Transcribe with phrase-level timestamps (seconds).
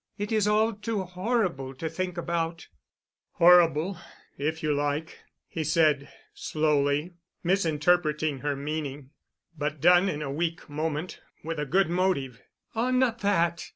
[0.17, 2.65] "It is all too horrible to think about——"
[3.33, 3.99] "Horrible,
[4.35, 9.11] if you like," he said slowly, misinterpreting her meaning,
[9.55, 12.41] "but done in a weak moment with a good motive——"
[12.73, 13.69] "Oh, not that.